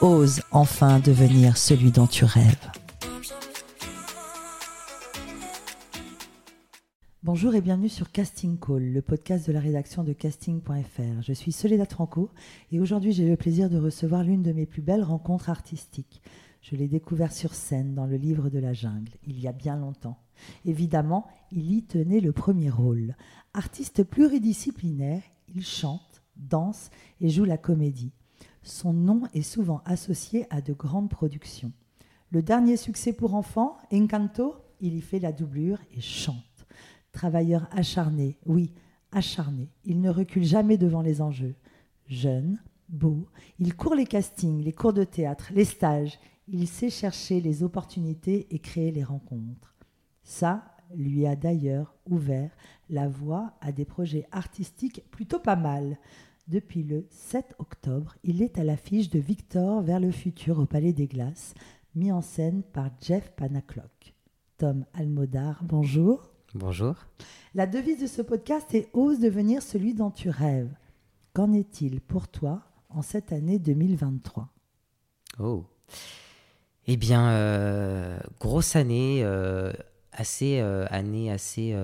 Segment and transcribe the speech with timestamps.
[0.00, 2.70] Ose enfin devenir celui dont tu rêves.
[7.24, 11.22] Bonjour et bienvenue sur Casting Call, le podcast de la rédaction de casting.fr.
[11.22, 12.30] Je suis Soledad Franco
[12.70, 16.22] et aujourd'hui j'ai le plaisir de recevoir l'une de mes plus belles rencontres artistiques.
[16.62, 19.76] Je l'ai découvert sur scène dans le livre de la jungle, il y a bien
[19.76, 20.18] longtemps.
[20.64, 23.16] Évidemment, il y tenait le premier rôle.
[23.52, 26.90] Artiste pluridisciplinaire, il chante, danse
[27.20, 28.12] et joue la comédie.
[28.62, 31.72] Son nom est souvent associé à de grandes productions.
[32.30, 36.66] Le dernier succès pour enfants, Encanto, il y fait la doublure et chante.
[37.12, 38.72] Travailleur acharné, oui,
[39.12, 39.70] acharné.
[39.84, 41.54] Il ne recule jamais devant les enjeux.
[42.06, 43.26] Jeune, beau,
[43.58, 46.18] il court les castings, les cours de théâtre, les stages.
[46.48, 49.74] Il sait chercher les opportunités et créer les rencontres.
[50.22, 52.50] Ça lui a d'ailleurs ouvert
[52.88, 55.98] la voie à des projets artistiques plutôt pas mal.
[56.48, 60.94] Depuis le 7 octobre, il est à l'affiche de Victor vers le futur au Palais
[60.94, 61.52] des Glaces,
[61.94, 64.14] mis en scène par Jeff Panaclock.
[64.56, 66.30] Tom Almodar, bonjour.
[66.54, 66.94] Bonjour.
[67.54, 70.74] La devise de ce podcast est Ose devenir celui dont tu rêves.
[71.34, 74.48] Qu'en est-il pour toi en cette année 2023
[75.38, 75.66] Oh.
[76.86, 79.70] Eh bien, euh, grosse année, euh,
[80.12, 81.76] assez, euh, année assez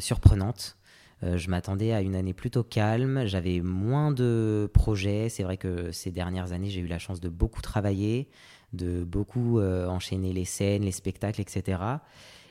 [0.00, 0.76] surprenante.
[1.22, 3.26] Je m'attendais à une année plutôt calme.
[3.26, 5.28] J'avais moins de projets.
[5.28, 8.28] C'est vrai que ces dernières années, j'ai eu la chance de beaucoup travailler,
[8.72, 11.78] de beaucoup enchaîner les scènes, les spectacles, etc.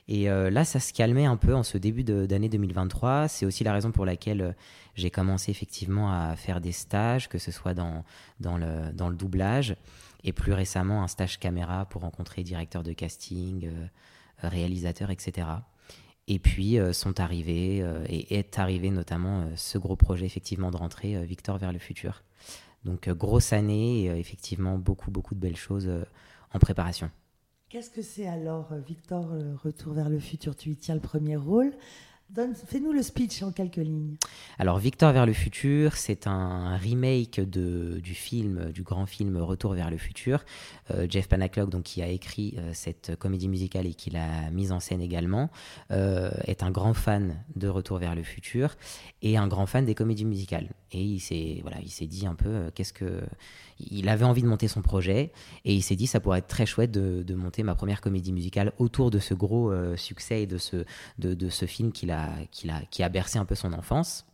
[0.07, 3.27] Et euh, là, ça se calmait un peu en ce début d'année 2023.
[3.27, 4.51] C'est aussi la raison pour laquelle euh,
[4.93, 8.03] j'ai commencé effectivement à faire des stages, que ce soit dans,
[8.39, 9.75] dans, le, dans le doublage
[10.23, 13.87] et plus récemment un stage caméra pour rencontrer directeurs de casting, euh,
[14.47, 15.47] réalisateurs, etc.
[16.27, 21.59] Et puis sont arrivés et est arrivé notamment ce gros projet effectivement de rentrée, Victor
[21.59, 22.23] vers le futur.
[22.83, 25.87] Donc grosse année et effectivement beaucoup beaucoup de belles choses
[26.51, 27.11] en préparation.
[27.69, 30.55] Qu'est-ce que c'est alors, euh, Victor, euh, Retour vers le futur?
[30.55, 31.73] Tu y tiens le premier rôle.
[32.33, 34.15] Fais-nous le speech en quelques lignes.
[34.59, 39.73] Alors, Victor vers le futur, c'est un remake de, du film, du grand film Retour
[39.73, 40.43] vers le futur.
[40.91, 44.79] Euh, Jeff Panaclock, donc, qui a écrit cette comédie musicale et qui l'a mise en
[44.79, 45.49] scène également,
[45.89, 48.75] est un grand fan de Retour vers le futur
[49.21, 50.69] et un grand fan des comédies musicales.
[50.91, 53.21] Et il s'est voilà, dit un peu qu'est-ce que
[53.79, 55.31] il avait envie de monter son projet
[55.65, 58.71] et il s'est dit ça pourrait être très chouette de, monter ma première comédie musicale
[58.77, 60.85] autour de ce gros euh, succès et de ce,
[61.19, 62.29] de, ce film qu'il a, a,
[62.91, 64.25] qui a bercé un peu son enfance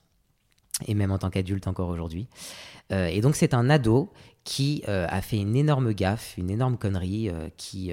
[0.87, 2.27] et même en tant qu'adulte encore aujourd'hui.
[2.91, 4.11] Euh, et donc c'est un ado
[4.43, 7.91] qui euh, a fait une énorme gaffe, une énorme connerie, qui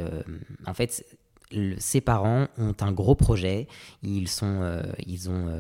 [0.67, 1.05] en fait
[1.79, 3.69] ses parents ont un gros projet.
[4.03, 5.51] Ils, sont, ils ont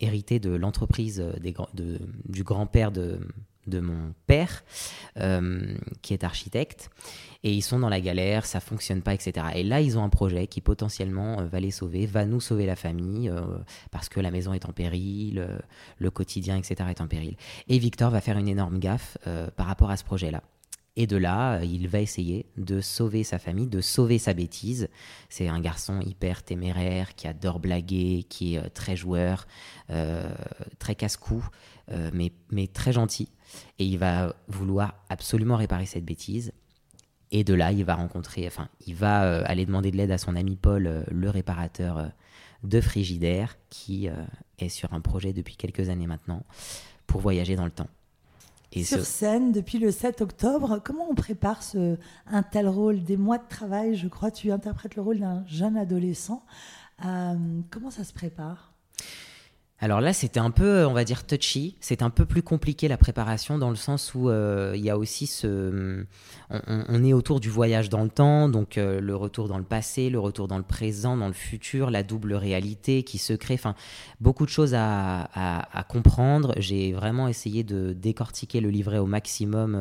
[0.00, 1.24] hérité de l'entreprise
[2.24, 3.20] du grand-père de,
[3.66, 4.64] de mon père,
[5.18, 6.90] euh, qui est architecte,
[7.44, 9.46] et ils sont dans la galère, ça fonctionne pas, etc.
[9.54, 12.66] Et là, ils ont un projet qui potentiellement euh, va les sauver, va nous sauver
[12.66, 13.40] la famille, euh,
[13.90, 15.46] parce que la maison est en péril,
[15.98, 16.90] le quotidien, etc.
[16.90, 17.36] est en péril.
[17.68, 19.18] Et Victor va faire une énorme gaffe
[19.56, 20.42] par rapport à ce projet-là.
[20.96, 24.90] Et de là, il va essayer de sauver sa famille, de sauver sa bêtise.
[25.30, 29.46] C'est un garçon hyper téméraire, qui adore blaguer, qui est très joueur,
[30.78, 31.42] très casse-cou,
[32.12, 33.30] mais, mais très gentil
[33.78, 36.52] et il va vouloir absolument réparer cette bêtise.
[37.30, 40.18] Et de là, il va rencontrer, enfin, il va euh, aller demander de l'aide à
[40.18, 42.08] son ami Paul, euh, le réparateur euh,
[42.62, 44.08] de frigidaire, qui
[44.58, 46.44] est sur un projet depuis quelques années maintenant
[47.08, 47.88] pour voyager dans le temps.
[48.74, 53.04] Et sur scène depuis le 7 octobre, comment on prépare ce, un tel rôle?
[53.04, 56.42] Des mois de travail, je crois, tu interprètes le rôle d'un jeune adolescent.
[56.98, 58.71] comment ça se prépare?
[59.82, 61.74] Alors là, c'était un peu, on va dire, touchy.
[61.80, 64.96] C'est un peu plus compliqué la préparation dans le sens où euh, il y a
[64.96, 66.06] aussi ce.
[66.68, 70.08] On, est autour du voyage dans le temps, donc euh, le retour dans le passé,
[70.08, 73.54] le retour dans le présent, dans le futur, la double réalité qui se crée.
[73.54, 73.74] Enfin,
[74.20, 75.28] beaucoup de choses à,
[75.88, 76.54] comprendre.
[76.58, 79.74] J'ai vraiment essayé de décortiquer le livret au maximum.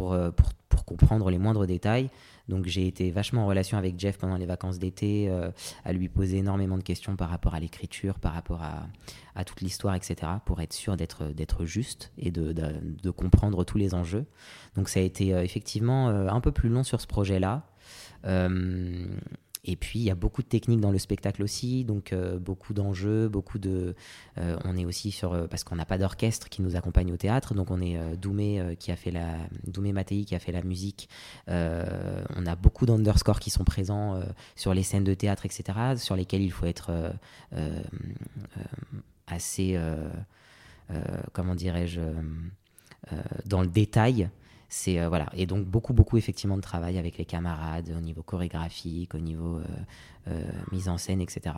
[0.00, 2.10] Euh, pour, comprendre les moindres détails.
[2.52, 5.50] Donc j'ai été vachement en relation avec Jeff pendant les vacances d'été, euh,
[5.86, 9.94] à lui poser énormément de questions par rapport à l'écriture, par rapport à, toute l'histoire,
[9.94, 14.26] etc., pour être sûr d'être, juste et de, comprendre tous les enjeux.
[14.76, 17.66] Donc ça a été euh, effectivement euh, un peu plus long sur ce projet-là.
[19.64, 22.74] Et puis, il y a beaucoup de techniques dans le spectacle aussi, donc euh, beaucoup
[22.74, 23.94] d'enjeux, beaucoup de...
[24.38, 25.32] Euh, on est aussi sur...
[25.32, 28.76] Euh, parce qu'on n'a pas d'orchestre qui nous accompagne au théâtre, donc on est Doumé
[28.80, 29.36] qui a fait la...
[29.64, 31.08] Doumé Mattei qui a fait la musique.
[31.46, 34.20] on a beaucoup d'underscores qui sont présents
[34.56, 37.12] sur les scènes de théâtre, etc., sur lesquels il faut être
[39.28, 39.78] assez...
[41.32, 42.00] comment dirais-je
[43.46, 44.28] dans le détail
[44.72, 48.22] c'est euh, voilà et donc beaucoup beaucoup effectivement de travail avec les camarades au niveau
[48.22, 49.64] chorégraphique, au niveau euh,
[50.28, 51.56] euh, mise en scène, etc.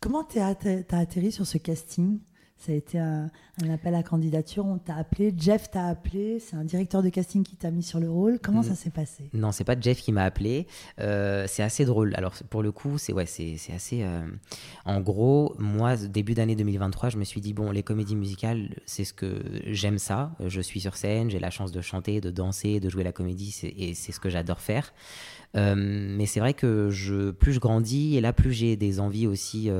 [0.00, 2.18] Comment tu as, as, atterri sur ce casting?
[2.58, 3.30] Ça a été un,
[3.70, 7.56] appel à candidature, on t'a appelé, Jeff t'a appelé, c'est un directeur de casting qui
[7.56, 8.38] t'a mis sur le rôle.
[8.42, 9.30] Comment ça s'est passé?
[9.34, 10.66] Non, c'est pas Jeff qui m'a appelé.
[11.00, 12.14] Euh, c'est assez drôle.
[12.16, 14.02] Alors pour le coup, c'est ouais, c'est assez.
[14.02, 14.26] Euh,
[14.84, 19.04] en gros, moi, début d'année 2023, je me suis dit bon, les comédies musicales, c'est
[19.04, 20.32] ce que j'aime ça.
[20.44, 23.54] Je suis sur scène, j'ai la chance de chanter, de danser, de jouer la comédie,
[23.76, 24.92] et c'est ce que j'adore faire.
[25.56, 26.90] Euh, mais c'est vrai que
[27.32, 29.70] plus je grandis et là, plus j'ai des envies aussi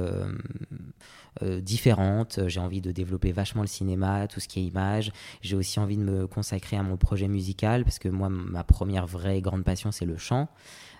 [1.42, 2.40] euh, différentes.
[2.46, 5.12] J'ai envie de développer vachement le cinéma, tout ce qui est image.
[5.42, 9.06] J'ai aussi envie de me consacrer à mon projet musical parce que moi, ma première
[9.06, 10.48] vraie grande passion, c'est le chant.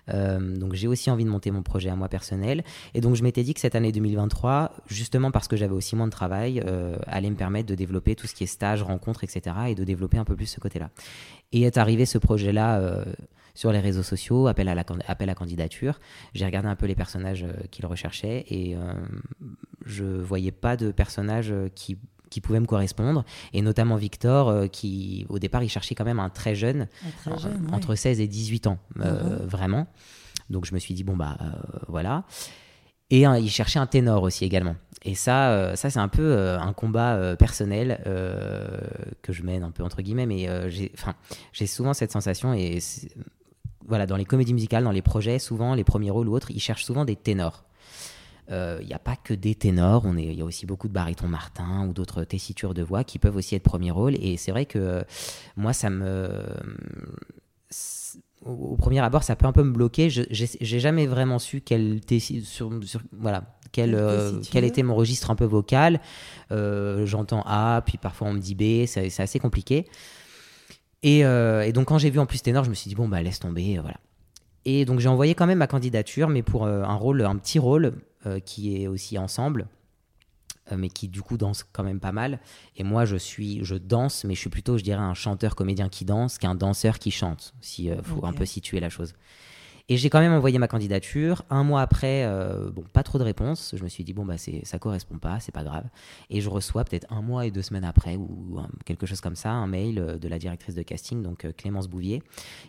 [0.09, 2.63] Euh, donc j'ai aussi envie de monter mon projet à moi personnel.
[2.93, 6.07] Et donc je m'étais dit que cette année 2023, justement parce que j'avais aussi moins
[6.07, 9.55] de travail, euh, allait me permettre de développer tout ce qui est stage, rencontres, etc.
[9.69, 10.89] et de développer un peu plus ce côté-là.
[11.51, 13.03] Et est arrivé ce projet-là
[13.57, 15.99] sur les réseaux sociaux, appel à, la, appel à candidature.
[16.35, 18.93] J'ai regardé un peu les personnages euh, qu'il recherchait et euh,
[19.83, 21.97] je voyais pas de personnages euh, qui
[22.29, 23.23] qui pouvaient me correspondre,
[23.53, 26.89] et notamment Victor, qui au départ il cherchait quand même un très jeune,
[27.71, 29.45] entre 16 et 18 ans, uh-huh.
[29.45, 29.87] vraiment.
[30.49, 31.37] Donc je me suis dit, bon bah
[31.87, 32.25] voilà.
[33.11, 34.75] Et il cherchait un ténor aussi également.
[35.03, 38.01] Et ça, ça c'est un peu un combat personnel
[39.21, 40.49] que je mène un peu entre guillemets, mais
[41.53, 42.81] j'ai souvent cette sensation, et
[43.87, 46.59] voilà, dans les comédies musicales, dans les projets, souvent, les premiers rôles ou autres, ils
[46.59, 47.63] cherchent souvent des ténors.
[48.49, 51.27] Il euh, n'y a pas que des ténors, il y a aussi beaucoup de barytons
[51.27, 54.15] Martin ou d'autres tessitures de voix qui peuvent aussi être premiers rôles.
[54.23, 55.01] Et c'est vrai que euh,
[55.57, 56.45] moi, ça me.
[58.45, 60.09] Au, premier abord, ça peut un peu me bloquer.
[60.09, 61.99] Je J'ai jamais vraiment su quel,
[62.45, 65.99] sur, sur, voilà, quel, euh, quel, était mon registre un peu vocal.
[66.49, 69.87] J'entends A, puis parfois on me dit B, c'est assez compliqué.
[71.05, 73.21] Euh, et, donc quand j'ai vu en plus ténor, je me suis dit bon bah
[73.21, 73.97] laisse tomber, euh, voilà.
[74.65, 77.59] Et donc j'ai envoyé quand même ma candidature, mais pour euh, un rôle, un petit
[77.59, 77.93] rôle
[78.43, 79.67] qui est aussi ensemble,
[80.75, 82.41] mais qui du coup danse quand même pas mal.
[82.75, 85.87] Et moi je suis, je danse, mais je suis plutôt, je dirais, un chanteur comédien
[85.87, 89.13] qui danse qu'un danseur qui chante, si faut un peu situer la chose.
[89.89, 91.43] Et j'ai quand même envoyé ma candidature.
[91.49, 93.73] Un mois après, euh, bon, pas trop de réponses.
[93.77, 95.85] Je me suis dit, bon, bah, c'est, ça correspond pas, c'est pas grave.
[96.29, 99.51] Et je reçois peut-être un mois et deux semaines après, ou quelque chose comme ça,
[99.51, 102.21] un mail euh, de la directrice de casting, donc euh, Clémence Bouvier,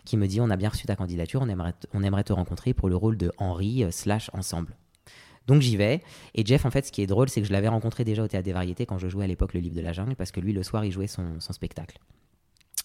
[0.05, 2.73] qui me dit, on a bien reçu ta candidature, on aimerait, on aimerait te rencontrer
[2.73, 4.77] pour le rôle de Henri slash ensemble.
[5.45, 6.01] Donc j'y vais.
[6.35, 8.27] Et Jeff, en fait, ce qui est drôle, c'est que je l'avais rencontré déjà au
[8.27, 10.39] Théâtre des Variétés quand je jouais à l'époque le Livre de la Jungle, parce que
[10.39, 11.97] lui, le soir, il jouait son, son spectacle.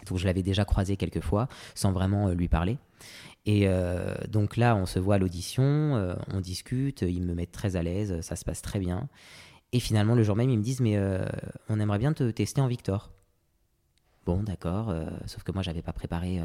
[0.07, 2.79] Donc je l'avais déjà croisé quelques fois, sans vraiment lui parler.
[3.47, 7.53] Et euh, donc là, on se voit à l'audition, euh, on discute, ils me mettent
[7.53, 9.09] très à l'aise, ça se passe très bien.
[9.73, 11.27] Et finalement, le jour même, ils me disent Mais euh,
[11.69, 13.11] on aimerait bien te tester en Victor.
[14.25, 14.95] Bon, d'accord,
[15.27, 16.41] sauf que moi, j'avais pas préparé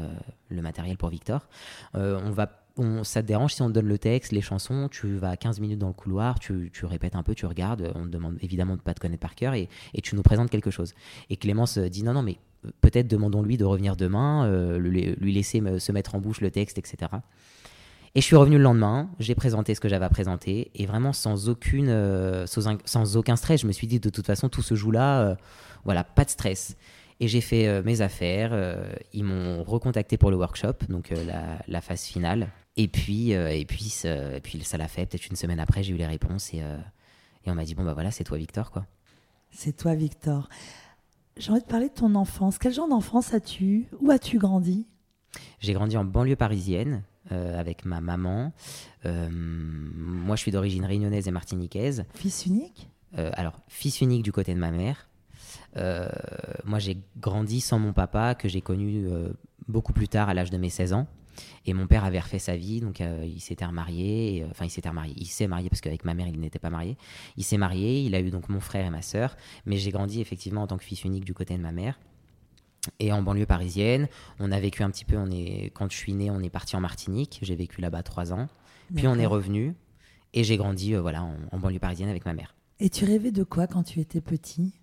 [0.50, 1.48] le matériel pour Victor.
[1.94, 5.16] on va, on, ça te dérange si on te donne le texte, les chansons, tu
[5.16, 8.10] vas 15 minutes dans le couloir, tu, tu répètes un peu, tu regardes, on te
[8.10, 10.92] demande évidemment de pas te connaître par cœur et, et tu nous présentes quelque chose.
[11.30, 12.36] Et Clémence dit Non, non, mais
[12.80, 17.12] peut-être demandons-lui de revenir demain, euh, lui, laisser se mettre en bouche le texte, etc.
[18.14, 21.12] Et je suis revenu le lendemain, j'ai présenté ce que j'avais à présenter, et vraiment
[21.12, 24.74] sans, aucune, euh, sans, aucun stress, je me suis dit de toute façon, tout se
[24.74, 25.34] joue là, euh,
[25.84, 26.76] voilà, pas de stress.
[27.20, 28.58] Et j'ai fait mes affaires,
[29.12, 31.12] ils m'ont recontacté pour le workshop, donc
[31.68, 32.48] la, phase finale.
[32.78, 35.98] Et puis, et puis, et puis ça l'a fait, peut-être une semaine après, j'ai eu
[35.98, 36.62] les réponses, et,
[37.44, 38.86] et on m'a dit, bon bah voilà, c'est toi Victor, quoi.
[39.50, 40.48] C'est toi Victor.
[41.40, 42.58] J'ai envie de parler de ton enfance.
[42.58, 43.86] Quel genre d'enfance as-tu?
[44.02, 44.86] Où as-tu grandi?
[45.60, 48.52] J'ai grandi en banlieue parisienne euh, avec ma maman.
[49.06, 52.04] Euh, moi, je suis d'origine réunionnaise et martiniquaise.
[52.14, 52.90] Fils unique?
[53.16, 55.08] Euh, Alors, fils unique du côté de ma mère.
[56.66, 59.06] moi, j'ai grandi sans mon papa, que j'ai connu
[59.66, 61.06] beaucoup plus tard, à l'âge de mes 16 ans.
[61.66, 64.42] Et mon père avait refait sa vie, donc euh, il s'était remarié.
[64.42, 65.14] Euh, enfin, il s'était remarié.
[65.16, 66.96] Il s'est marié parce qu'avec ma mère, il n'était pas marié.
[67.36, 68.02] Il s'est marié.
[68.02, 69.36] Il a eu donc mon frère et ma sœur.
[69.66, 71.98] Mais j'ai grandi effectivement en tant que fils unique du côté de ma mère.
[72.98, 74.08] et en banlieue parisienne.
[74.38, 76.76] On a vécu un petit peu, on est, quand je suis né, on est parti
[76.76, 77.38] en Martinique.
[77.42, 78.48] J'ai vécu là-bas trois ans.
[78.94, 79.74] Puis on est revenu
[80.32, 82.54] et j'ai grandi euh, voilà, en, banlieue parisienne avec ma mère.
[82.78, 84.79] Et tu rêvais de quoi quand tu étais petit?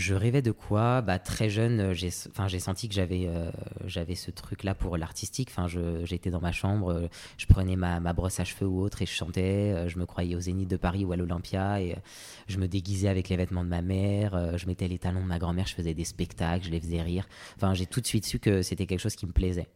[0.00, 1.02] Je rêvais de quoi?
[1.02, 2.10] Bah, Très jeune, euh, j'ai
[2.58, 3.50] senti que j'avais euh,
[3.86, 5.50] j'avais ce truc-là pour l'artistique.
[5.50, 5.66] Enfin,
[6.04, 9.12] J'étais dans ma chambre, je prenais ma, ma, brosse à cheveux ou autre et je
[9.12, 9.88] chantais.
[9.88, 11.96] Je me croyais au Zénith de Paris ou à l'Olympia et
[12.48, 14.58] je me déguisais avec les vêtements de ma mère.
[14.58, 17.28] Je mettais les talons de ma grand-mère, je faisais des spectacles, je les faisais rire.
[17.56, 19.68] Enfin, j'ai tout de suite su que c'était quelque chose qui me plaisait.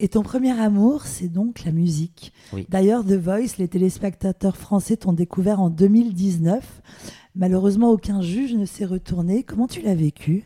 [0.00, 2.32] Et ton premier amour, c'est donc la musique.
[2.68, 6.82] D'ailleurs, The Voice, les téléspectateurs français t'ont découvert en 2019.
[7.34, 9.42] Malheureusement, aucun juge ne s'est retourné.
[9.42, 10.44] Comment tu l'as vécu?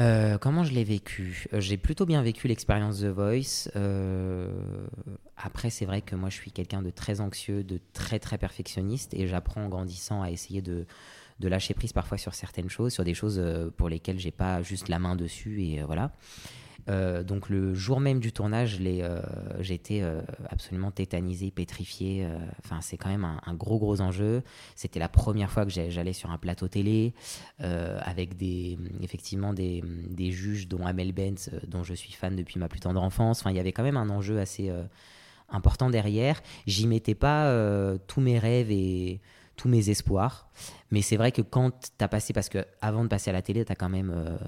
[0.00, 1.46] Euh, comment je l'ai vécu?
[1.52, 3.70] Euh, J'ai plutôt bien vécu l'expérience The Voice.
[3.76, 4.50] Euh,
[5.36, 9.14] après, c'est vrai que moi, je suis quelqu'un de très anxieux, de très très perfectionniste,
[9.14, 10.86] et j'apprends en grandissant à essayer de,
[11.40, 13.42] de, lâcher prise parfois sur certaines choses, sur des choses
[13.76, 16.12] pour lesquelles j'ai pas juste la main dessus, et voilà.
[16.88, 19.20] Euh, donc le jour même du tournage, euh,
[19.68, 22.26] été euh, absolument tétanisé, pétrifié.
[22.64, 24.42] Enfin, c'est quand même un, gros gros enjeu.
[24.74, 27.14] C'était la première fois que j'allais sur un plateau télé
[27.58, 32.68] avec des effectivement des, des, juges dont Amel Benz, dont je suis fan depuis ma
[32.68, 33.40] plus tendre enfance.
[33.40, 34.72] Enfin, il y avait quand même un enjeu assez
[35.48, 36.40] important derrière.
[36.66, 37.52] J'y mettais pas
[38.06, 39.20] tous mes rêves et
[39.60, 40.48] tous mes espoirs.
[40.90, 43.42] Mais c'est vrai que quand tu as passé, parce que avant de passer à la
[43.42, 44.38] télé, tu as quand même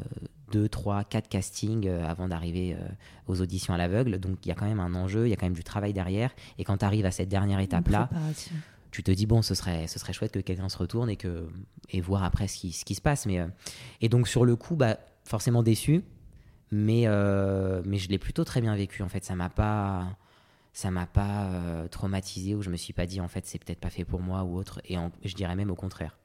[0.52, 2.88] 2, 3, 4 castings euh, avant d'arriver euh,
[3.26, 4.18] aux auditions à l'aveugle.
[4.18, 5.92] Donc il y a quand même un enjeu, il y a quand même du travail
[5.92, 6.34] derrière.
[6.56, 8.08] Et quand tu arrives à cette dernière étape-là,
[8.90, 11.46] tu te dis, bon, ce serait, ce serait chouette que quelqu'un se retourne et, que,
[11.90, 13.26] et voir après ce qui, ce qui se passe.
[13.26, 13.46] Mais, euh,
[14.00, 16.02] et donc sur le coup, bah, forcément déçu.
[16.74, 17.06] Mais,
[17.84, 19.02] mais je l'ai plutôt très bien vécu.
[19.02, 20.16] En fait, ça m'a pas
[20.72, 21.50] ça m'a pas
[21.90, 24.44] traumatisé ou je me suis pas dit en fait c'est peut-être pas fait pour moi
[24.44, 26.18] ou autre et je dirais même au contraire.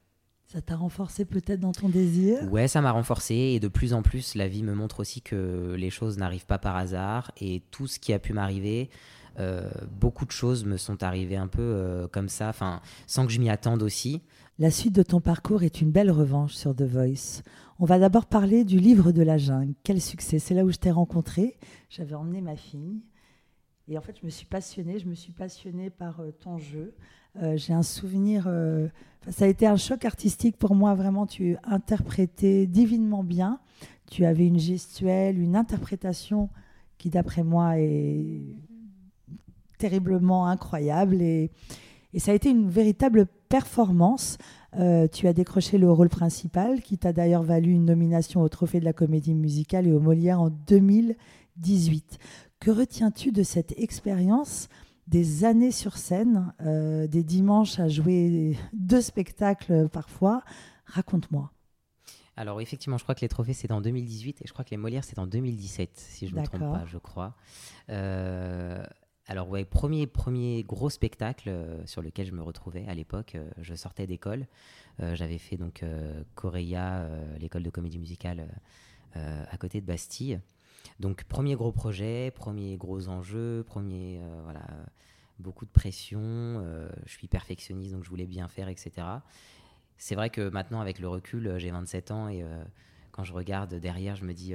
[0.47, 2.49] Ça t'a renforcé peut-être dans ton désir?
[2.49, 5.75] Ouais, ça m'a renforcé et de plus en plus, la vie me montre aussi que
[5.77, 8.89] les choses n'arrivent pas par hasard et tout ce qui a pu m'arriver,
[9.39, 13.33] euh, beaucoup de choses me sont arrivées un peu euh, comme ça, enfin, sans que
[13.33, 14.21] je m'y attende aussi.
[14.57, 17.43] La suite de ton parcours est une belle revanche sur The Voice.
[17.77, 19.73] On va d'abord parler du livre de la jungle.
[19.83, 21.57] Quel succès C'est là où je t'ai rencontré.
[21.89, 23.01] J'avais emmené ma fille.
[23.87, 24.99] Et en fait, je me suis passionnée.
[24.99, 26.93] Je me suis passionnée par euh, ton jeu.
[27.55, 28.47] J'ai un souvenir
[29.29, 31.25] ça a été un choc artistique pour moi, vraiment.
[31.25, 33.59] Tu interprétais divinement bien.
[34.09, 36.49] Tu avais une gestuelle, une interprétation
[36.97, 38.41] qui, d'après moi, est
[39.77, 41.21] terriblement incroyable.
[41.21, 41.51] Et,
[42.17, 44.37] ça a été une véritable performance.
[44.79, 48.79] Euh, tu as décroché le rôle principal, qui t'a d'ailleurs valu une nomination au Trophée
[48.79, 52.17] de la comédie musicale et au Molière en 2018.
[52.59, 54.67] Que retiens-tu de cette expérience
[55.07, 60.43] des années sur scène, euh, des dimanches à jouer deux spectacles parfois?
[60.85, 61.51] Raconte-moi.
[62.35, 64.77] Alors effectivement, je crois que les trophées c'est en 2018 et je crois que les
[64.77, 67.35] Molières c'est en 2017, si je ne me trompe pas, je crois.
[67.89, 68.83] Euh,
[69.27, 73.75] alors ouais, premier, premier gros spectacle euh, sur lequel je me retrouvais à l'époque, je
[73.75, 74.47] sortais d'école.
[75.13, 75.85] J'avais fait donc
[76.33, 77.07] Coréa,
[77.39, 78.47] l'école de comédie musicale
[79.13, 80.39] à côté de Bastille.
[80.99, 84.65] Donc premier gros projet, premier gros enjeu, premier euh, voilà
[85.39, 86.19] beaucoup de pression.
[86.21, 88.91] Euh, je suis perfectionniste donc je voulais bien faire, etc.
[89.97, 92.43] C'est vrai que maintenant avec le recul, euh, j'ai 27 ans et
[93.11, 94.53] quand je regarde derrière, je me dis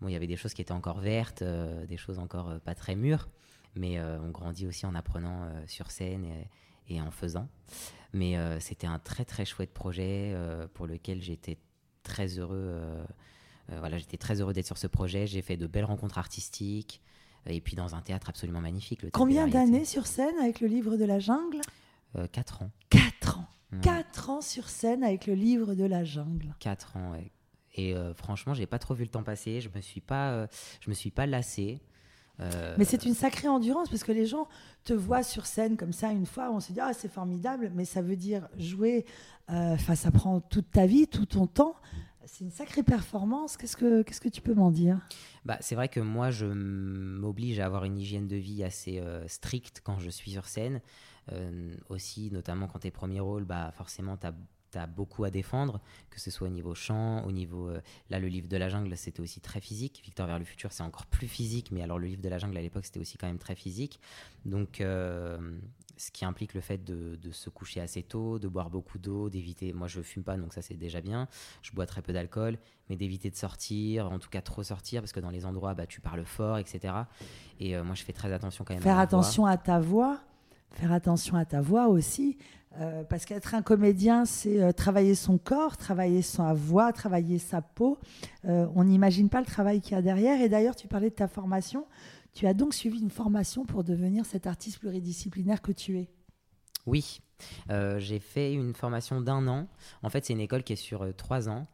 [0.00, 2.94] bon il y avait des choses qui étaient encore vertes, des choses encore pas très
[2.94, 3.28] mûres,
[3.74, 7.48] mais on grandit aussi en apprenant sur scène et, et, en faisant.
[8.12, 10.34] Mais c'était un très très chouette projet
[10.74, 11.58] pour lequel j'étais
[12.02, 13.04] très heureux
[13.78, 15.26] voilà, j'étais très heureux d'être sur ce projet.
[15.26, 17.00] J'ai fait de belles rencontres artistiques
[17.46, 19.10] et puis dans un théâtre absolument magnifique.
[19.10, 21.60] Combien d'années sur scène avec le livre de la jungle?
[22.16, 22.70] Euh, Quatre ans.
[22.90, 23.48] Quatre ans.
[23.80, 26.54] Quatre ans sur scène avec le livre de la jungle.
[26.60, 27.32] Quatre ans, ouais.
[27.74, 29.62] Et euh, franchement, j'ai pas trop vu le temps passer.
[29.62, 30.46] Je me suis pas,
[30.80, 31.80] je me suis pas lassé.
[32.76, 34.48] Mais c'est une sacrée endurance parce que les gens
[34.82, 37.84] te voient sur scène comme ça une fois, on se dit ah c'est formidable, mais
[37.84, 39.06] ça veut dire jouer.
[39.48, 41.76] Enfin, ça prend toute ta vie, tout ton temps.
[42.26, 43.56] C'est une sacrée performance.
[43.56, 45.00] Qu'est-ce que, qu'est-ce que tu peux m'en dire?
[45.44, 49.26] Bah, C'est vrai que moi, je m'oblige à avoir une hygiène de vie assez euh,
[49.28, 50.80] stricte quand je suis sur scène.
[51.30, 54.34] Euh, aussi, notamment quand tes premiers rôles, bah, forcément, tu as
[54.72, 57.68] tu as beaucoup à défendre, que ce soit au niveau chant, au niveau...
[57.68, 60.00] Euh, là, le livre de la jungle, c'était aussi très physique.
[60.02, 62.56] Victor vers le futur, c'est encore plus physique, mais alors le livre de la jungle,
[62.56, 64.00] à l'époque, c'était aussi quand même très physique.
[64.46, 64.82] Donc,
[65.96, 69.30] ce qui implique le fait de, de, se coucher assez tôt, de boire beaucoup d'eau,
[69.30, 69.72] d'éviter...
[69.72, 71.28] Moi, je fume pas, donc ça, c'est déjà bien.
[71.62, 72.58] Je bois très peu d'alcool,
[72.88, 75.86] mais d'éviter de sortir, en tout cas trop sortir, parce que dans les endroits, bah,
[75.86, 76.94] tu parles fort, etc.
[77.60, 80.20] Et euh, moi, je fais très attention quand même Faire attention à ta voix
[80.74, 82.38] faire attention à ta voix aussi.
[82.80, 87.60] Euh, parce qu'être un comédien, c'est euh, travailler son corps, travailler sa voix, travailler sa
[87.60, 87.98] peau.
[88.44, 90.40] On n'imagine pas le travail qu'il y a derrière.
[90.40, 91.84] Et d'ailleurs, tu parlais de ta formation.
[92.34, 96.08] Tu as donc suivi une formation pour devenir cet artiste pluridisciplinaire que tu es?
[96.86, 97.20] Oui,
[97.68, 99.68] j'ai fait une formation d'un an.
[100.02, 101.68] En fait, c'est une école qui est sur trois ans.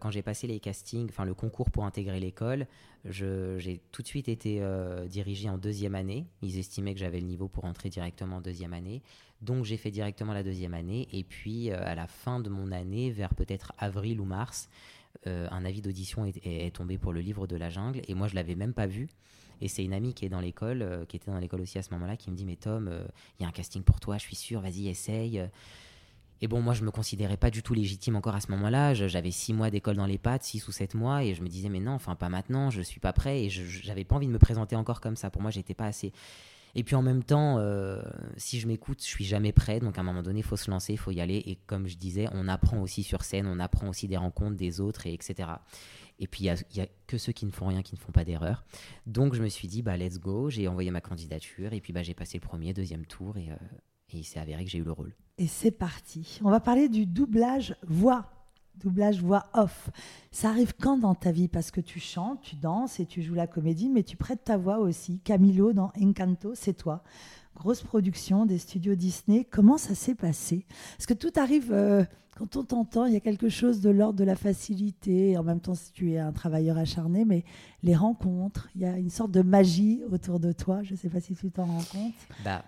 [0.00, 2.66] quand j'ai passé les castings, enfin le concours pour intégrer l'école,
[3.06, 4.62] j'ai tout de suite été
[5.08, 6.26] dirigé en deuxième année.
[6.42, 9.02] Ils estimaient que j'avais le niveau pour entrer directement en deuxième année.
[9.42, 11.08] Donc j'ai fait directement la deuxième année.
[11.12, 14.68] Et puis euh, à la fin de mon année, vers peut-être avril ou mars,
[15.26, 18.00] euh, un avis d'audition est, tombé pour le livre de la jungle.
[18.08, 19.08] Et moi, je l'avais même pas vu.
[19.62, 21.82] Et c'est une amie qui est dans l'école, euh, qui était dans l'école aussi à
[21.82, 22.90] ce moment-là, qui me dit Mais Tom,
[23.38, 25.42] il y a un casting pour toi, je suis sûr, vas-y, essaye.
[26.40, 28.94] Et bon, moi, je me considérais pas du tout légitime encore à ce moment-là.
[28.94, 31.68] J'avais six mois d'école dans les pattes, six ou sept mois, et je me disais,
[31.68, 34.32] mais non, enfin, pas maintenant, je suis pas prêt, et je n'avais pas envie de
[34.32, 35.30] me présenter encore comme ça.
[35.30, 36.12] Pour moi, j'étais pas assez.
[36.74, 38.02] Et puis en même temps, euh,
[38.36, 39.80] si je m'écoute, je suis jamais prêt.
[39.80, 41.42] Donc à un moment donné, il faut se lancer, il faut y aller.
[41.46, 44.80] Et comme je disais, on apprend aussi sur scène, on apprend aussi des rencontres des
[44.80, 45.48] autres, et etc.
[46.18, 48.24] Et puis il n'y a, que ceux qui ne font rien, qui ne font pas
[48.24, 48.64] d'erreur.
[49.06, 50.50] Donc je me suis dit, bah let's go.
[50.50, 53.56] J'ai envoyé ma candidature, et puis bah, j'ai passé le premier, deuxième tour, et, euh,
[54.10, 55.14] et il s'est avéré que j'ai eu le rôle.
[55.38, 56.40] Et c'est parti.
[56.44, 58.41] On va parler du doublage voix
[58.76, 59.90] doublage voix off.
[60.30, 61.48] Ça arrive quand dans ta vie?
[61.48, 64.56] Parce que tu chantes, tu danses et tu joues la comédie, mais tu prêtes ta
[64.56, 65.20] voix aussi.
[65.20, 67.02] Camilo dans Encanto, c'est toi.
[67.54, 69.46] Grosse production des studios Disney.
[69.50, 70.66] Comment ça s'est passé?
[70.96, 72.04] Parce que tout arrive euh,
[72.36, 75.36] quand on t'entend, il y a quelque chose de l'ordre de la facilité.
[75.36, 77.44] En même temps, si tu es un travailleur acharné, mais
[77.82, 80.82] les rencontres, il y a une sorte de magie autour de toi.
[80.82, 82.14] Je ne sais pas si tu t'en rends compte.
[82.42, 82.64] Bah,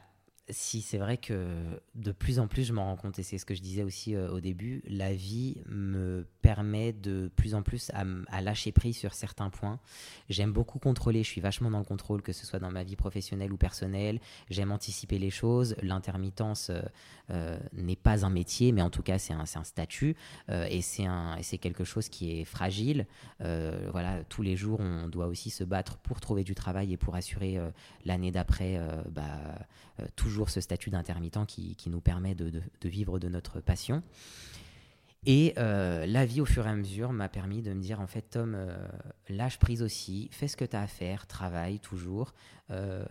[0.50, 1.46] si c'est vrai que
[1.94, 4.14] de plus en plus je m'en rends compte et c'est ce que je disais aussi
[4.14, 9.14] euh, au début, la vie me permet de plus en plus à, lâcher prise sur
[9.14, 9.80] certains points.
[10.28, 12.96] J'aime beaucoup contrôler, je suis vachement dans le contrôle, que ce soit dans ma vie
[12.96, 14.20] professionnelle ou personnelle.
[14.50, 15.76] J'aime anticiper les choses.
[15.80, 16.82] L'intermittence euh,
[17.30, 20.14] euh, n'est pas un métier, mais en tout cas c'est un, un, statut
[20.50, 23.06] et c'est quelque chose qui est fragile.
[23.40, 27.14] voilà, tous les jours on doit aussi se battre pour trouver du travail et pour
[27.14, 27.58] assurer
[28.04, 28.78] l'année d'après
[29.10, 29.56] bah,
[30.16, 34.02] toujours ce statut d'intermittent qui, nous permet de, vivre de notre passion.
[35.26, 38.06] Et euh, la vie, au fur et à mesure, m'a permis de me dire, en
[38.06, 38.76] fait, Tom, euh,
[39.30, 42.34] lâche prise aussi, fais ce que tu as à faire, travaille toujours,
[42.70, 43.04] euh,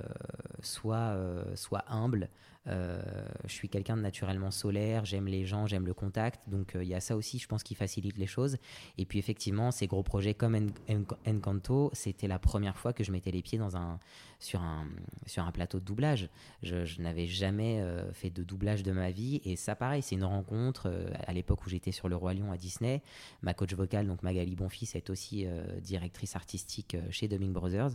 [0.61, 1.17] sois,
[1.55, 6.49] sois humble, euh, je suis quelqu'un de naturellement solaire, j'aime les gens, j'aime le contact.
[6.49, 8.57] Donc euh, il y a ça aussi, je pense, qui facilite les choses.
[8.97, 10.71] Et puis effectivement, ces gros projets comme
[11.27, 13.99] Encanto, c'était la première fois que je mettais les pieds dans un,
[14.39, 14.87] sur, un,
[15.25, 16.29] sur un plateau de doublage.
[16.61, 19.41] Je, n'avais jamais euh, fait de doublage de ma vie.
[19.43, 20.91] Et ça, pareil, c'est une rencontre.
[21.27, 23.01] à l'époque où j'étais sur le Roi Lion à Disney,
[23.41, 25.45] ma coach vocale, donc Magali Bonfils, est aussi
[25.81, 27.91] directrice artistique chez Dubbing Brothers.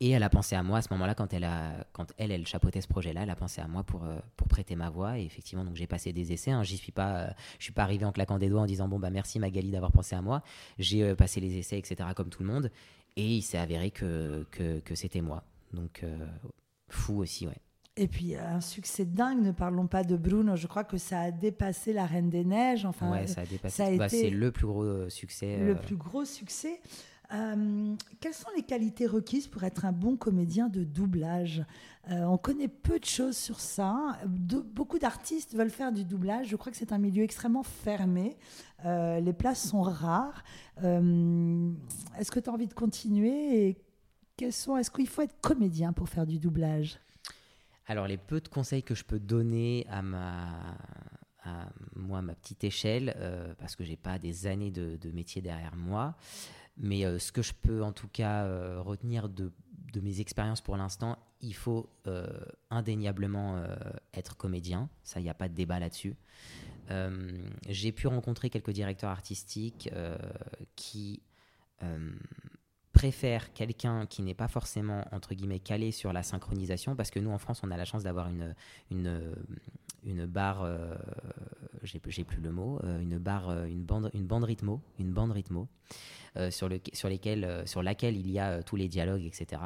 [0.00, 2.46] Et elle a pensé à moi à ce moment-là, quand elle, a, quand elle, elle
[2.46, 5.18] chapeautait ce projet-là, elle a pensé à moi pour, euh, pour prêter ma voix.
[5.18, 6.50] Et effectivement, donc j'ai passé des essais.
[6.50, 6.64] Hein.
[6.64, 8.98] J'y suis pas, euh, je suis pas arrivé en claquant des doigts en disant bon
[8.98, 10.42] bah merci Magali d'avoir pensé à moi.
[10.78, 12.08] J'ai euh, passé les essais, etc.
[12.16, 12.70] comme tout le monde.
[13.16, 15.44] Et il s'est avéré que, que, que c'était moi.
[15.72, 16.04] Donc
[16.88, 17.58] fou aussi, ouais.
[17.96, 21.30] Et puis un succès dingue, ne parlons pas de Bruno, je crois que ça a
[21.30, 22.84] dépassé La Reine des Neiges.
[22.84, 23.96] Enfin, ouais, ça a dépassé.
[23.96, 25.58] Bah, c'est le plus gros succès.
[25.58, 26.80] Le plus gros succès.
[27.34, 31.64] Euh, quelles sont les qualités requises pour être un bon comédien de doublage?
[32.10, 34.18] Euh, On connaît peu de choses sur ça.
[34.26, 36.48] beaucoup d'artistes veulent faire du doublage.
[36.48, 38.36] Je crois que c'est un milieu extrêmement fermé.
[38.84, 40.44] Euh, les places sont rares.
[40.78, 43.78] est-ce que tu as envie de continuer?
[44.40, 47.00] Est-ce qu'il faut être comédien pour faire du doublage?
[47.86, 50.48] Alors, les peu de conseils que je peux donner à ma,
[51.94, 53.14] moi, ma petite échelle,
[53.58, 56.16] parce que j'ai pas des années de métier derrière moi.
[56.76, 59.52] Mais euh, ce que je peux en tout cas euh, retenir de,
[60.02, 62.26] mes expériences pour l'instant, il faut euh,
[62.70, 63.62] indéniablement
[64.12, 64.88] être comédien.
[65.04, 66.16] Ça, il n'y a pas de débat là-dessus.
[67.68, 69.88] J'ai pu rencontrer quelques directeurs artistiques
[70.74, 71.22] qui
[72.92, 77.30] préfèrent quelqu'un qui n'est pas forcément, entre guillemets, calé sur la synchronisation, parce que nous,
[77.30, 78.52] en France, on a la chance d'avoir une,
[78.90, 79.32] une,
[80.02, 80.68] une barre,
[81.84, 85.68] j'ai plus le mot, une barre, une bande, une bande rythmo, une bande rythmo.
[86.36, 89.24] Euh, sur, le, sur, lesquels, euh, sur laquelle il y a euh, tous les dialogues,
[89.24, 89.62] etc.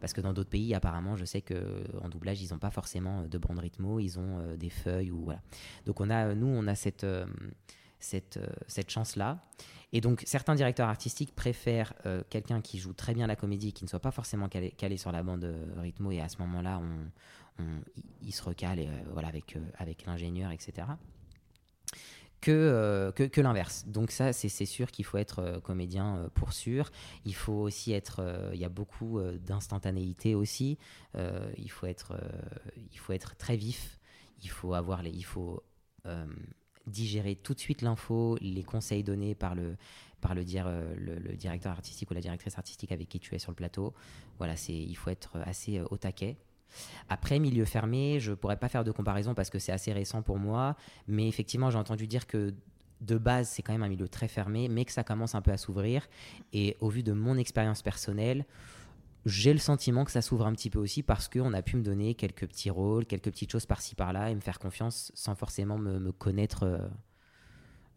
[0.00, 3.38] Parce que dans d'autres pays, apparemment, je sais qu'en doublage, ils n'ont pas forcément de
[3.38, 5.40] bande rythmo, ils ont des feuilles ou voilà.
[5.86, 7.06] Donc on a, nous, on a cette,
[8.00, 9.42] cette, cette chance-là.
[9.92, 11.94] Et donc, certains directeurs artistiques préfèrent
[12.28, 15.22] quelqu'un qui joue très bien la comédie, qui ne soit pas forcément calé, sur la
[15.22, 16.80] bande rythmo, et à ce moment-là,
[17.58, 17.64] on,
[18.22, 18.80] il se recale
[19.12, 20.86] voilà, avec, avec l'ingénieur, etc
[22.40, 23.84] que, que, l'inverse.
[23.86, 26.90] Donc ça, c'est sûr qu'il faut être comédien pour sûr.
[27.24, 28.50] Il faut aussi être...
[28.52, 30.78] Il y a beaucoup d'instantanéité aussi.
[31.14, 32.14] il, faut être,
[32.92, 33.98] il faut être très vif.
[34.42, 35.10] Il faut avoir les...
[35.10, 35.62] Il faut
[36.86, 39.76] digérer tout de suite l'info, les conseils donnés par le,
[40.20, 43.50] par le, euh, le, directeur artistique ou la directrice artistique avec qui tu es sur
[43.50, 43.94] le plateau.
[44.38, 46.36] Voilà, il faut être assez euh, au taquet.
[47.08, 50.38] Après, milieu fermé, je pourrais pas faire de comparaison parce que c'est assez récent pour
[50.38, 52.54] moi, mais effectivement, j'ai entendu dire que
[53.00, 55.50] de base, c'est quand même un milieu très fermé, mais que ça commence un peu
[55.50, 56.06] à s'ouvrir.
[56.52, 58.44] Et au vu de mon expérience personnelle,
[59.26, 61.82] j'ai le sentiment que ça s'ouvre un petit peu aussi parce qu'on a pu me
[61.82, 65.78] donner quelques petits rôles, quelques petites choses par-ci par-là et me faire confiance sans forcément
[65.78, 66.90] me, connaître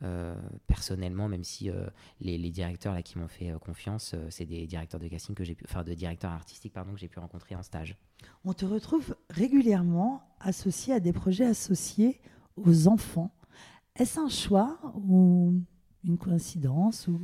[0.04, 0.36] euh, euh,
[0.68, 1.88] personnellement, même si euh,
[2.20, 5.64] les, directeurs là, qui m'ont fait confiance, c'est des directeurs de casting que j'ai pu,
[5.68, 7.98] enfin de directeurs artistiques pardon, que j'ai pu rencontrer en stage.
[8.46, 12.22] On te retrouve régulièrement associé à des projets associés
[12.58, 13.34] aux enfants.
[13.96, 15.62] Est-ce un choix ou
[16.04, 17.20] une coïncidence ou?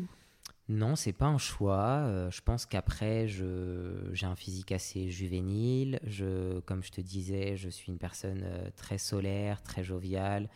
[0.69, 2.03] Non, c'est pas un choix.
[2.05, 5.99] Euh, je pense qu'après, j'ai un physique assez juvénile.
[6.03, 10.47] Je, comme je te disais, je suis une personne euh, très solaire, très joviale.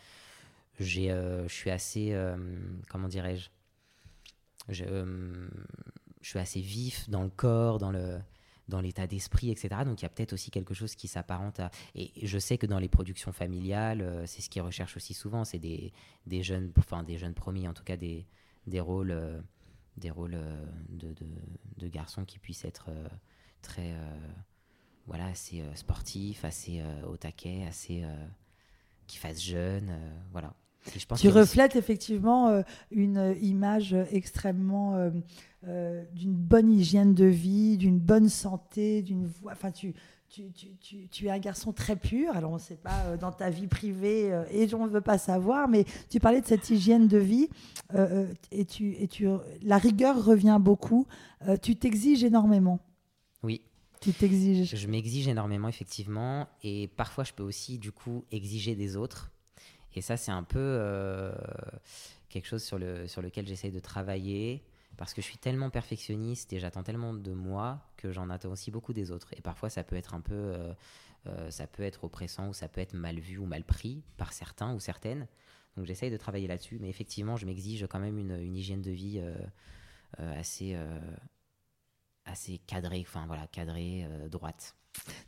[0.80, 2.16] J'ai, euh, je suis assez,
[2.88, 3.50] comment dirais-je,
[4.68, 4.84] je,
[6.20, 8.18] je, suis assez vif dans le corps, dans le,
[8.68, 9.82] dans l'état d'esprit, etc.
[9.84, 11.70] Donc il y a peut-être aussi quelque chose qui s'apparente à.
[11.94, 15.44] Et je sais que dans les productions familiales, c'est ce qu'ils recherchent aussi souvent.
[15.44, 15.92] C'est des,
[16.26, 18.26] des jeunes, enfin des jeunes promis, en tout cas des,
[18.66, 19.42] des rôles
[19.96, 21.14] des rôles euh, de,
[21.76, 23.08] de, garçons qui puissent être euh,
[23.62, 24.18] très euh,
[25.06, 28.04] voilà assez sportifs assez au taquet assez
[29.06, 29.94] qui fassent jeune
[30.32, 30.54] voilà
[31.16, 35.10] tu reflètes effectivement une image extrêmement
[35.62, 39.52] d'une bonne hygiène de vie, d'une bonne santé, d'une voix.
[39.52, 39.94] Enfin, tu,
[41.10, 42.34] tu, es un garçon très pur.
[42.34, 45.00] Alors, on ne sait pas euh, dans ta vie privée euh, et on ne veut
[45.00, 47.48] pas savoir, mais tu parlais de cette hygiène de vie
[47.94, 49.26] euh, et, tu, et tu,
[49.62, 51.06] la rigueur revient beaucoup.
[51.62, 52.80] tu t'exiges énormément.
[53.42, 53.60] Oui.
[54.00, 54.76] Tu t'exiges.
[54.76, 56.48] Je m'exige énormément, effectivement.
[56.62, 59.30] Et parfois, je peux aussi, du coup, exiger des autres.
[59.94, 61.32] Et ça, c'est un peu
[62.28, 64.64] quelque chose sur, le, sur lequel j'essaye de travailler
[64.96, 68.70] parce que je suis tellement perfectionniste et j'attends tellement de moi que j'en attends aussi
[68.70, 69.32] beaucoup des autres.
[69.36, 70.72] Et parfois, ça peut être un peu, euh,
[71.26, 74.32] euh, ça peut être oppressant ou ça peut être mal vu ou mal pris par
[74.32, 75.26] certains ou certaines.
[75.76, 79.20] Donc j'essaye de travailler là-dessus, mais effectivement, je m'exige quand même une, hygiène de vie
[79.20, 80.76] euh, assez,
[82.24, 84.76] assez cadrée, enfin voilà, cadrée, droite.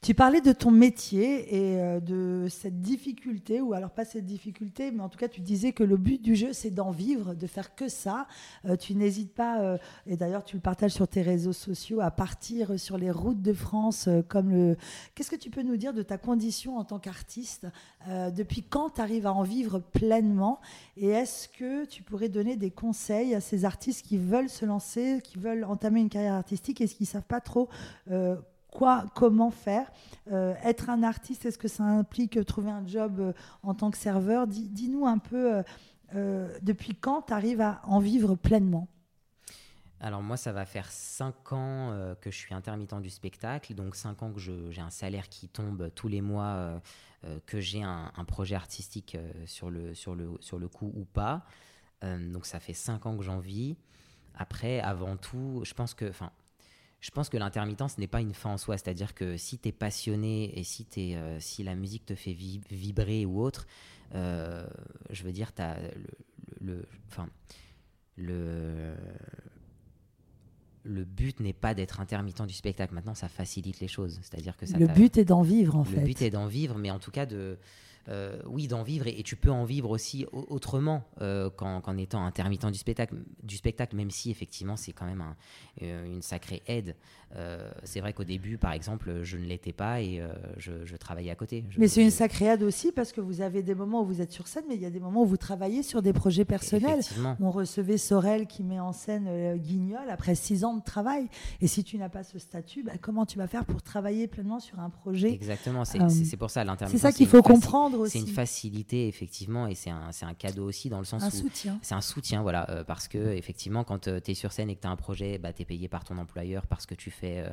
[0.06, 4.92] Tu parlais de ton métier et euh, de cette difficulté, ou alors pas cette difficulté,
[4.92, 7.46] mais en tout cas tu disais que le but du jeu c'est d'en vivre, de
[7.48, 8.28] faire que ça.
[8.66, 12.12] Euh, tu n'hésites pas, euh, et d'ailleurs tu le partages sur tes réseaux sociaux, à
[12.12, 14.76] partir sur les routes de France comme le...
[15.16, 17.66] Qu'est-ce que tu peux nous dire de ta condition en tant qu'artiste
[18.06, 20.60] Depuis quand tu arrives à en vivre pleinement?
[20.96, 25.20] Et est-ce que tu pourrais donner des conseils à ces artistes qui veulent se lancer,
[25.24, 27.68] qui veulent entamer une carrière artistique et qui ne savent pas trop
[29.14, 29.90] comment faire.
[30.32, 33.98] Euh, être un artiste, est-ce que ça implique trouver un job euh, en tant que
[33.98, 34.46] serveur?
[34.46, 35.62] Dis-nous un peu
[36.14, 38.88] euh, depuis quand tu arrives à en vivre pleinement?
[40.00, 44.22] Alors moi, ça va faire 5 ans que je suis intermittent du spectacle, donc 5
[44.22, 46.82] ans que j'ai un salaire qui tombe tous les mois,
[47.46, 51.46] que j'ai un, projet artistique sur, le, sur, le, sur le coup ou pas.
[52.02, 53.78] donc ça fait 5 ans que j'en vis.
[54.34, 56.12] Après, avant tout, je pense que,
[57.06, 58.76] je pense que l'intermittence n'est pas une fin en soi.
[58.76, 62.32] C'est-à-dire que si tu es passionné et si, es, euh, si la musique te fait
[62.32, 63.68] vibrer ou autre,
[64.16, 64.66] euh,
[65.10, 65.76] je veux dire, as
[66.60, 67.28] le, enfin,
[68.16, 68.96] le,
[70.82, 72.92] le but n'est pas d'être intermittent du spectacle.
[72.92, 74.18] Maintenant, ça facilite les choses.
[74.22, 76.00] C'est-à-dire que ça le but est d'en vivre, en fait.
[76.00, 77.56] Le but est d'en vivre, mais en tout cas de
[78.08, 82.66] euh, oui, d'en vivre, et, tu peux en vivre aussi autrement euh, qu'en, étant intermittent
[82.66, 85.24] du spectacle, du spectacle, même si effectivement c'est quand même
[85.82, 86.94] euh, une sacrée aide.
[87.82, 90.22] c'est vrai qu'au début, par exemple, je ne l'étais pas et
[90.56, 91.64] je, travaillais à côté.
[91.76, 94.32] mais c'est une sacrée aide aussi parce que vous avez des moments où vous êtes
[94.32, 97.00] sur scène, mais il y a des moments où vous travaillez sur des projets personnels.
[97.40, 101.28] On recevait Sorel qui met en scène Guignol après six ans de travail.
[101.60, 104.60] Et si tu n'as pas ce statut, bah, comment tu vas faire pour travailler pleinement
[104.60, 105.32] sur un projet?
[105.32, 106.96] Exactement, c'est, pour ça l'intermittent.
[106.96, 110.88] C'est ça qu'il faut comprendre c'est une facilité, effectivement, et c'est un, un, cadeau aussi
[110.88, 111.30] dans le sens un où.
[111.30, 111.78] soutien.
[111.82, 112.70] C'est un soutien, voilà.
[112.70, 114.96] Euh, parce que, effectivement, quand euh, tu es sur scène et que tu as un
[114.96, 117.46] projet, bah, tu es payé par ton employeur parce que tu fais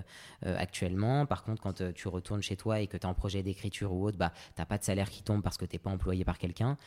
[0.46, 1.26] euh, actuellement.
[1.26, 4.06] Par contre, quand tu retournes chez toi et que tu as un projet d'écriture ou
[4.06, 6.78] autre, bah, tu pas de salaire qui tombe parce que tu pas employé par quelqu'un.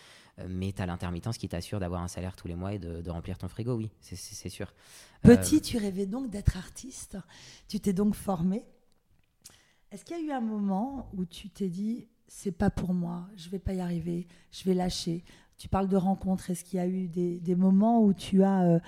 [0.49, 3.11] mais tu as l'intermittence qui t'assure d'avoir un salaire tous les mois et de, de
[3.11, 4.73] remplir ton frigo, oui, c'est sûr.
[5.23, 7.19] Petit, tu rêvais donc d'être artiste.
[7.69, 8.65] Tu t'es donc formé.
[9.91, 13.29] Est-ce qu'il y a eu un moment où tu t'es dit c'est pas pour moi,
[13.37, 15.25] je vais pas y arriver, je vais lâcher.
[15.59, 16.51] Tu parles de rencontres.
[16.51, 18.79] Est-ce qu'il y a eu des, moments où tu as, euh,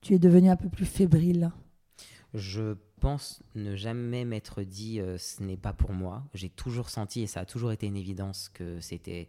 [0.00, 1.52] tu es devenu un peu plus fébrile?
[2.32, 6.24] Je pense ne jamais m'être dit euh, ce n'est pas pour moi.
[6.32, 9.28] J'ai toujours senti et ça a toujours été une évidence que c'était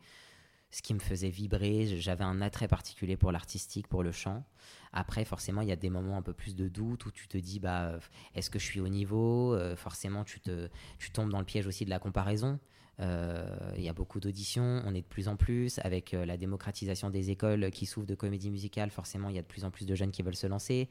[0.69, 1.99] ce qui me faisait vibrer.
[1.99, 4.45] J'avais un attrait particulier pour l'artistique, pour le chant.
[4.93, 7.37] Après, forcément, il y a des moments un peu plus de doute où tu te
[7.37, 7.99] dis, bah,
[8.35, 11.67] est-ce que je suis au niveau euh, Forcément, tu, te, tu tombes dans le piège
[11.67, 12.59] aussi de la comparaison.
[12.99, 15.79] Euh, il y a beaucoup d'auditions, on est de plus en plus.
[15.79, 19.41] Avec euh, la démocratisation des écoles qui s'ouvrent de comédie musicale, forcément, il y a
[19.41, 20.89] de plus en plus de jeunes qui veulent se lancer.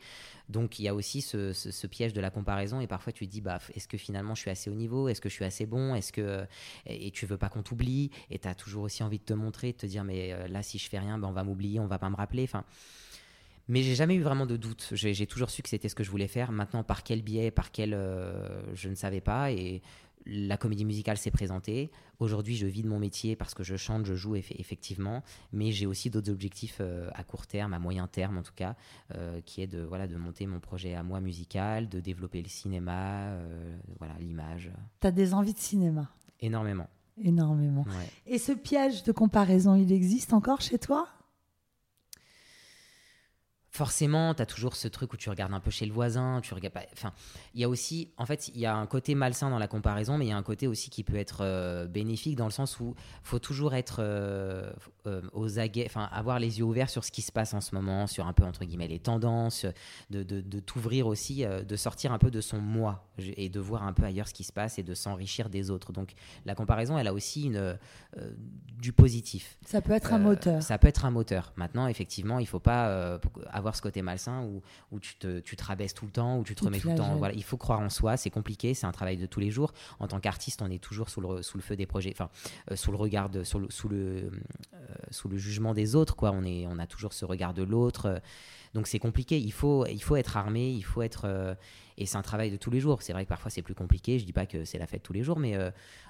[0.49, 2.81] Donc, il y a aussi ce, piège de la comparaison.
[2.81, 5.09] Et parfois, tu te dis, bah, est-ce que finalement, je suis assez au niveau?
[5.09, 5.95] Est-ce que je suis assez bon?
[5.95, 6.47] Est-ce que
[6.87, 8.11] et tu veux pas qu'on t'oublie?
[8.31, 10.79] Et tu as toujours aussi envie de te montrer, de te dire, mais là, si
[10.79, 12.45] je fais rien, ben, on va m'oublier, on va pas me rappeler.
[12.45, 12.65] Enfin,
[13.70, 14.88] mais j'ai jamais eu vraiment de doute.
[14.92, 16.50] J'ai toujours su que c'était ce que je voulais faire.
[16.50, 19.52] Maintenant, par quel biais, par quel, euh, je ne savais pas.
[19.52, 19.80] Et
[20.26, 21.92] la comédie musicale s'est présentée.
[22.18, 25.87] Aujourd'hui, je vis de mon métier parce que je chante, je joue effectivement, mais j'ai
[25.87, 28.74] aussi d'autres objectifs euh, à court terme, à moyen terme en tout cas,
[29.14, 32.48] euh, qui est de voilà de monter mon projet à moi musical, de développer le
[32.48, 33.38] cinéma,
[34.00, 34.72] voilà l'image.
[35.00, 36.88] Tu as des envies de cinéma Énormément.
[37.22, 37.85] Énormément.
[38.26, 41.06] Et ce piège de comparaison, il existe encore chez toi?
[43.70, 46.54] Forcément, tu as toujours ce truc où tu regardes un peu chez le voisin, tu
[46.54, 47.12] regardes Enfin,
[47.54, 50.18] il y a aussi, en fait, il y a un côté malsain dans la comparaison,
[50.18, 52.80] mais il y a un côté aussi qui peut être euh, bénéfique dans le sens
[52.80, 54.72] où faut toujours être euh,
[55.06, 57.74] euh, aux aguets, enfin, avoir les yeux ouverts sur ce qui se passe en ce
[57.74, 59.66] moment, sur un peu, entre guillemets, les tendances,
[60.11, 63.85] de, de, de t'ouvrir aussi, de sortir un peu de son moi et de voir
[63.85, 65.92] un peu ailleurs ce qui se passe et de s'enrichir des autres.
[65.92, 67.78] Donc, la comparaison, elle a aussi une,
[68.78, 69.59] du positif.
[69.64, 70.62] Ça peut être un moteur.
[70.62, 71.52] Ça peut être un moteur.
[71.56, 73.20] Maintenant, effectivement, il faut pas
[73.61, 76.44] avoir ce côté malsain où, où tu, te, tu te rabaisses tout le temps, où
[76.44, 77.16] tu te remets tout le temps.
[77.16, 79.73] Voilà, il faut croire en soi, c'est compliqué, c'est un travail de tous les jours.
[79.99, 82.31] En tant qu'artiste, on est toujours sous le, sous le feu des projets, enfin,
[82.70, 84.31] euh, sous le regard, de, sous, le, sous, le,
[84.75, 86.33] euh, sous le jugement des autres, quoi.
[86.33, 88.20] On, est, on a toujours ce regard de l'autre.
[88.74, 91.24] Donc c'est compliqué, il faut, il faut être armé, il faut être...
[91.24, 91.54] Euh,
[91.98, 93.02] et c'est un travail de tous les jours.
[93.02, 94.18] C'est vrai que parfois c'est plus compliqué.
[94.18, 95.54] Je dis pas que c'est la fête tous les jours, mais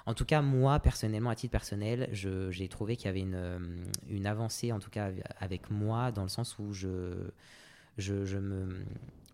[0.05, 4.25] en tout cas moi personnellement, à titre personnel, j'ai trouvé qu'il y avait une, une
[4.25, 7.31] avancée en tout cas avec moi dans le sens où je
[7.97, 8.83] je, me,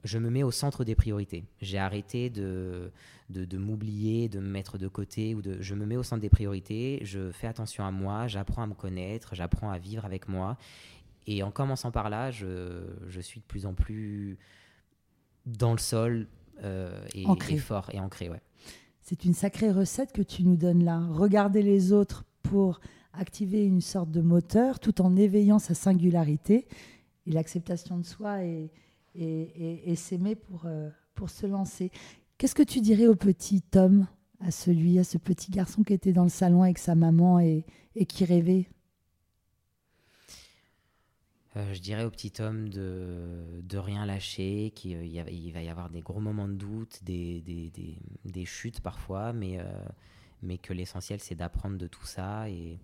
[0.04, 1.46] je me mets au centre des priorités.
[1.62, 2.92] J'ai arrêté de,
[3.30, 5.36] de, m'oublier, de me mettre de côté.
[5.36, 8.64] ou de, Je me mets au centre des priorités, je fais attention à moi, j'apprends
[8.64, 10.58] à me connaître, j'apprends à vivre avec moi.
[11.28, 14.38] Et en commençant par là, je, je suis de plus en plus
[15.46, 16.28] dans le sol
[16.64, 18.30] euh, et, fort et ancré.
[18.30, 18.42] Ouais.
[19.02, 21.06] C'est une sacrée recette que tu nous donnes là.
[21.10, 22.80] Regarder les autres pour
[23.14, 26.68] activer une sorte de moteur tout en éveillant sa singularité
[27.26, 28.72] et l'acceptation de soi et,
[29.16, 31.92] et, s'aimer pour, euh, pour se lancer.
[32.38, 34.08] Qu'est-ce que tu dirais au petit Tom,
[34.40, 37.66] à celui, à ce petit garçon qui était dans le salon avec sa maman et,
[37.96, 38.70] et qui rêvait?
[41.58, 45.90] Euh, je dirais au petit homme de, de rien lâcher, qu'il euh, va y avoir
[45.90, 49.60] des gros moments de doute, des, des, des, des chutes parfois, mais,
[50.42, 52.80] mais que l'essentiel c'est d'apprendre de tout ça et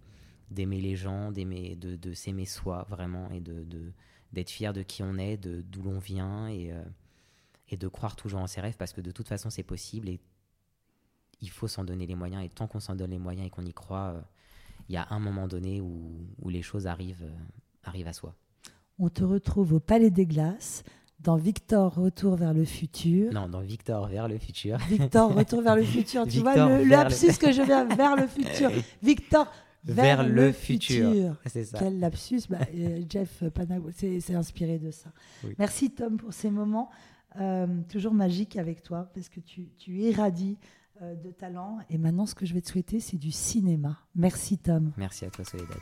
[0.54, 3.66] d'aimer les gens, de, de s'aimer soi vraiment et de,
[4.32, 6.84] d'être fier de qui on est, d'où l'on vient et, euh,
[7.70, 10.20] et de croire toujours en ses rêves parce que de toute façon c'est possible et
[11.42, 13.66] il faut s'en donner les moyens et tant qu'on s'en donne les moyens et qu'on
[13.66, 14.22] y croit, euh,
[14.90, 17.44] il y a un moment donné où, où les choses arrivent, euh,
[17.84, 18.36] arrivent à soi.
[19.00, 20.84] On te retrouve au Palais des Glaces
[21.20, 23.34] dans Victor Retour vers le futur.
[23.34, 24.78] Non, dans Victor vers le futur.
[24.90, 26.28] Victor Retour vers le futur.
[26.28, 28.70] tu vois le lapsus que je viens vers le futur.
[29.02, 29.48] Victor
[29.84, 31.36] vers, le, futur.
[31.46, 31.80] C'est ça.
[31.80, 32.42] Quel lapsus.
[32.50, 35.12] Bah, euh, Jeff Panago c'est inspiré de ça.
[35.58, 36.90] Merci Tom pour ces moments.
[37.40, 40.58] Euh, toujours magiques avec toi parce que tu, tu irradies
[41.02, 41.80] euh, de talent.
[41.90, 43.98] Et maintenant, ce que je vais te souhaiter, c'est du cinéma.
[44.16, 44.92] Merci Tom.
[44.98, 45.80] Merci à toi Soledad.